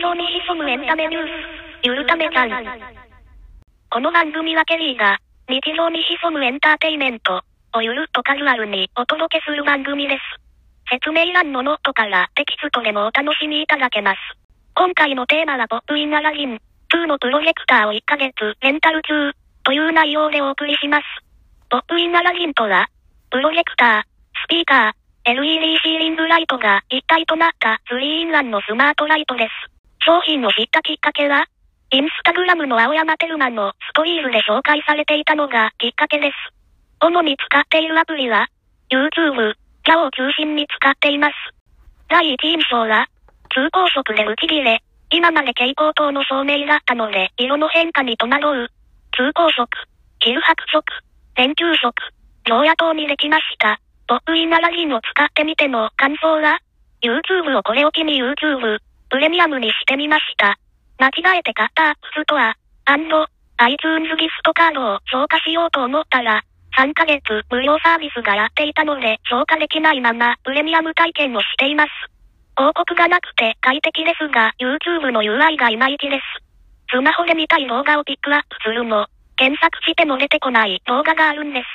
[0.00, 1.28] 常に潜むエンタメニュース、
[1.84, 2.50] ゆるためちゃん。
[3.90, 7.42] この番組はケリーが、日常に潜むエンターテイメント、
[7.74, 10.20] をゆるっとカジュアルにお届けする番組です。
[10.90, 14.18] 説明欄のノートからテキストでもお楽しみいただけます。
[14.74, 18.32] 今回のテーマは popIn Aladdin、2のプロジェクターを1ヶ月
[18.62, 19.32] レンタル中、
[19.64, 21.04] という内容でお送りします。
[21.68, 22.88] popIn Aladdin とは、
[23.30, 24.02] プロジェクター、
[24.46, 29.69] スピーカー、LED シーリングライトが一体となった3インランのスマートライトです。
[30.04, 31.46] 商品を知ったきっかけは、
[31.92, 36.34] インスタグラムの青山テルマのストリーズで紹介されていたのがきっかけです。
[37.02, 38.48] 主に使っているアプリは、
[38.90, 41.34] YouTube、キャオを中心に使っています。
[42.08, 43.08] 第一印象は、
[43.52, 48.68] 通光色で浮き切れ、今まで蛍光灯の照明だったので、色の変化に戸惑う。
[49.12, 49.68] 通光色、
[50.20, 50.84] 昼白色、
[51.34, 51.92] 電球色、
[52.46, 53.80] 常夜灯にできました。
[54.06, 56.60] popIn Aladdin を使ってみての感想は
[57.02, 58.78] ?YouTube をこれを機に YouTube、
[59.10, 60.56] プレミアムにしてみました。
[60.98, 62.56] 間違えて買った App Store、
[62.86, 66.42] iTunes ギフトカードを消化しようと思ったら、
[66.78, 71.90] 3ヶ月無料サービスがやっていたので消化できないままプレミアム体験をしています。
[72.56, 76.22] 広告がなくて快適ですが YouTube の UI がいまいちです。
[76.92, 81.66] スマホで見たい動画をピックアップするも、検索しても出てこない動画があるんです。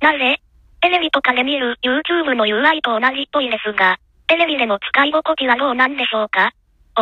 [0.00, 0.40] なぜ？
[0.80, 6.52] テレビとかで見る YouTube の UI と同じっぽいですが、テレビでの使い心地はどうなんでしょうか？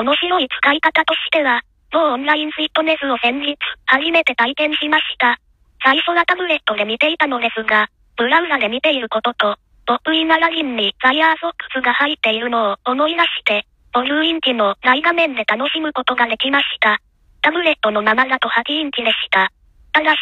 [0.01, 5.39] 面白い使い方としては、某オンラインフィットネスを先日、初めて体験しました。
[5.83, 17.01] 最初はタブレットで見ていたのですが、ブラウザで見ていることと、ポップインアラジンにザイヤーソックスが入っているのを思い出して、50インチの大画面で楽しむことができました。
[17.41, 19.51] タブレットのままだと8インチでした。
[19.93, 20.19] ただし、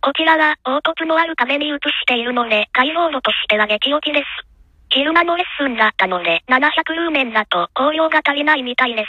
[0.00, 4.47] こちらは凹凸のある壁に映しているので解像度としては激落ちです。
[4.90, 9.08] 昼間のレッスンだったので700ルーメンだと光量が足りないみたいです。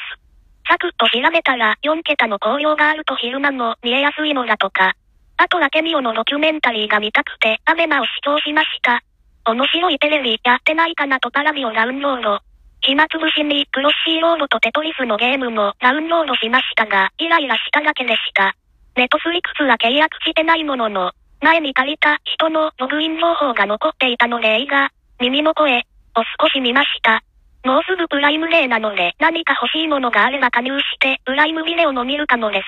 [0.68, 4.94] サクッと調べたら4桁の光量があると昼間も見えやすいのだとか。
[5.38, 9.02] あとはケミオのドキュメンタリーが見たくてアベマを視聴しました。
[9.46, 12.40] 面白いテレビやってないかなとパラビをダウンロード。
[12.82, 18.54] 暇つぶしにクロッシーロードとテトリスのゲームもダウンロードしましたが、イライラしただけでした。
[18.96, 21.12] ネットフリックスは契約してないものの、
[21.42, 25.86] 前に借りた人のログイン情報が残っていたので映画、耳の声、
[26.16, 27.24] を少し見ました。
[27.66, 32.66] もうすぐプライムデーなので何か欲しいものがあれば加入してプライムビデオの見るかもです。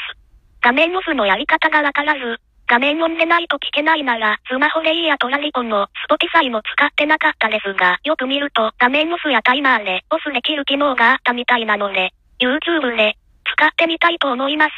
[0.61, 13.17] 画面オフのやり方がわからず、画面オンでないと聞けないなら、スマホでいいやとラジコの Spotify も使ってなかったですが、よく見ると画面オフやタイマーでオフできる機能があったみたいなので、YouTube で
[13.55, 14.71] 使ってみたいと思います。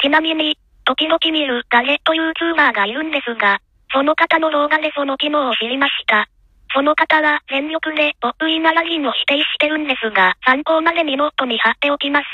[0.00, 3.60] ちなみに、時々見るガジェット YouTuber がいるんですが、
[3.92, 6.28] その方の動画でその機能を知りました。
[6.74, 12.26] その方は全力で popIn Aladdin を否定してるんですが、参考までにノートに貼っておきます。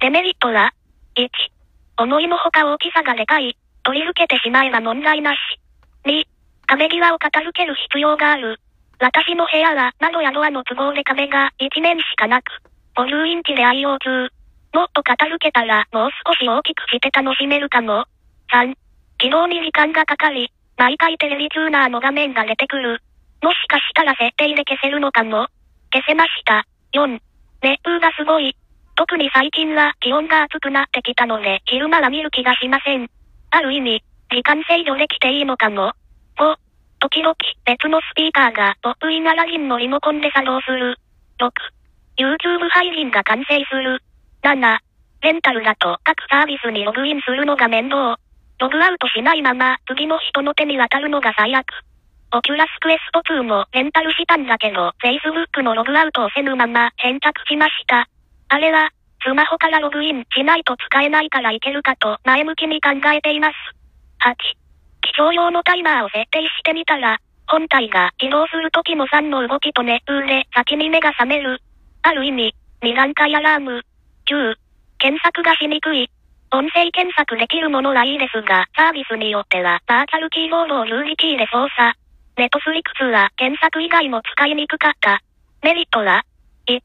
[0.00, 0.72] デメリットは、
[1.16, 1.28] 1、
[2.02, 5.38] 思いのほか大きさがでかい、取り付けてしまえば問題なし。
[6.04, 6.24] 2、
[6.66, 8.60] 壁際を片付ける必要がある。
[8.98, 12.44] 私の部屋は窓やドアの都合で壁が1面しかなく、
[12.96, 14.28] 50インチで愛用中。
[14.72, 18.04] もっと片付けたらもう少し大きくして楽しめるかも。
[18.52, 18.74] 3、
[19.18, 23.02] 起動に時間がかかり、毎回テレビチューナーの画面が出てくる。
[23.42, 25.48] もしかしたら設定で消せるのかも。
[25.92, 26.66] 消せました。
[26.92, 27.18] 4、
[27.62, 28.56] 熱風がすごい。
[28.96, 33.08] 特に最近は気温が暑くなってきたので昼間は見る気がしません。
[33.50, 35.92] ある意味、時間制御できていいのかも。
[36.36, 36.56] 5、
[37.00, 37.34] 時々
[37.64, 40.98] 別のスピーカーがポップインアラジンのリモコンで作動する。
[41.40, 41.50] 6、
[42.18, 44.02] YouTube 配信が完成する。
[44.42, 44.78] 7、
[45.22, 48.18] レンタルだと各サービスにログインするのが面倒。
[48.58, 51.64] ログアウトしないまま次の人の手に渡るのが最悪。
[52.32, 58.08] Oculus Quest 2もレンタルしたんだけど、Facebook のログアウトをせぬまま返却しました。
[58.48, 58.90] あれは、
[59.24, 63.54] スマホからログインしないと使えないからいけるかと前向きに考えています。
[64.22, 64.34] 8、
[65.02, 67.18] 起床用のタイマーを設定してみたら、
[67.48, 71.60] 本体が起動するときもファンの動きと熱風で先に目が覚める。
[72.02, 73.82] ある意味、2段階アラーム。
[74.30, 74.54] 9、
[74.98, 76.08] 検索がしにくい。
[76.52, 81.99] 音声検索できるものはいいですが、サービスによってはバーチャルキーボードを十字キーで操作。
[82.40, 85.20] ネトフリックスは検索以外も使いにくかった。
[85.60, 86.24] メリットは
[86.66, 86.80] ?1、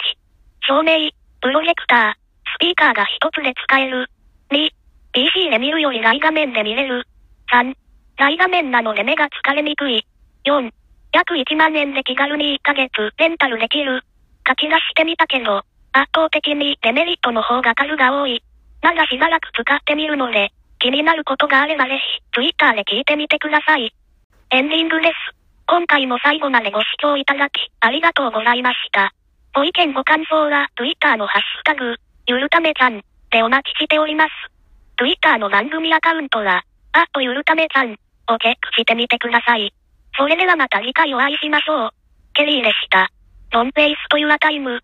[0.67, 4.11] 照明、プロジェクター、スピーカーが一つで使える。
[4.51, 4.67] 2、
[5.13, 7.07] PC で見るより大画面で見れる。
[7.53, 7.73] 3、
[8.17, 10.05] 大画面なので目が疲れにくい。
[10.43, 10.73] 4、
[11.13, 14.03] 約1万円で気軽に1ヶ月レンタルできる。
[14.45, 15.63] 書き出してみたけど、
[15.93, 18.43] 圧倒的にデメリットの方が数が多い。
[18.81, 23.95] まだしばらく使ってみるので、気になることがあればぜひ、Twitter で聞いてみてください。
[24.51, 25.44] エンディングです。
[25.67, 29.13] 今回も最後までご視聴いただき、ありがとうございました。
[29.55, 31.95] ご意見ご感想は、Twitter のハッシュタグ、
[32.27, 33.01] ゆるためちゃん、
[33.31, 34.29] でお待ちしております。
[34.97, 39.73] Twitter の番組アカウントは、あっとゆるためちゃん、をチェックしてみてください。
[40.17, 41.89] それではまた次回お会いしましょう。
[42.33, 43.09] ケリーでした。
[43.49, 44.83] ドンペイスというアタイム。